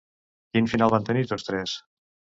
[0.55, 1.75] Quin final van tenir tots tres?